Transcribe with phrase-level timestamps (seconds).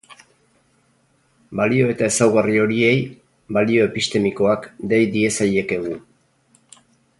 [1.59, 2.95] Balio eta ezaugarri horiei
[3.59, 5.97] balio epistemikoak dei diezaiekegu.